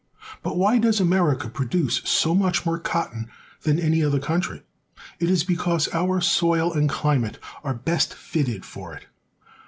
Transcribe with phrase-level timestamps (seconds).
[0.41, 3.29] But why does America produce so much more cotton
[3.61, 4.63] than any other country?
[5.19, 9.05] It is because our soil and cHmate are best fitted for it.